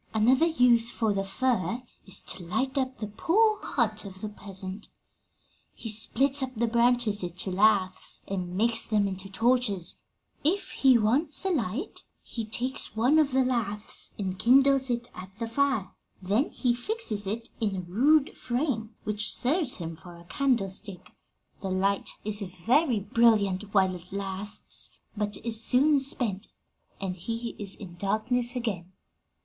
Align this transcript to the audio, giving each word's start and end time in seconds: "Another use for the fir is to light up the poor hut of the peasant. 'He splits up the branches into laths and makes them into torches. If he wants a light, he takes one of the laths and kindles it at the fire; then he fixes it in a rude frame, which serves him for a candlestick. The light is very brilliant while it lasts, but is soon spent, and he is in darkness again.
"Another 0.15 0.47
use 0.47 0.89
for 0.89 1.13
the 1.13 1.23
fir 1.23 1.83
is 2.07 2.23
to 2.23 2.43
light 2.43 2.75
up 2.75 2.97
the 2.97 3.05
poor 3.05 3.59
hut 3.63 4.03
of 4.03 4.21
the 4.21 4.29
peasant. 4.29 4.87
'He 5.75 5.89
splits 5.89 6.41
up 6.41 6.55
the 6.55 6.65
branches 6.65 7.21
into 7.21 7.51
laths 7.51 8.23
and 8.27 8.55
makes 8.57 8.81
them 8.81 9.07
into 9.07 9.29
torches. 9.29 9.97
If 10.43 10.71
he 10.71 10.97
wants 10.97 11.45
a 11.45 11.49
light, 11.51 12.03
he 12.23 12.45
takes 12.45 12.95
one 12.95 13.19
of 13.19 13.31
the 13.31 13.43
laths 13.45 14.15
and 14.17 14.39
kindles 14.39 14.89
it 14.89 15.11
at 15.13 15.29
the 15.37 15.45
fire; 15.45 15.91
then 16.19 16.49
he 16.49 16.73
fixes 16.73 17.27
it 17.27 17.49
in 17.59 17.75
a 17.75 17.81
rude 17.81 18.35
frame, 18.35 18.95
which 19.03 19.31
serves 19.35 19.75
him 19.75 19.95
for 19.95 20.15
a 20.17 20.23
candlestick. 20.25 21.11
The 21.61 21.69
light 21.69 22.09
is 22.25 22.41
very 22.41 22.99
brilliant 22.99 23.71
while 23.71 23.93
it 23.93 24.11
lasts, 24.11 24.97
but 25.15 25.37
is 25.45 25.63
soon 25.63 25.99
spent, 25.99 26.47
and 26.99 27.15
he 27.15 27.55
is 27.59 27.75
in 27.75 27.97
darkness 27.97 28.55
again. 28.55 28.93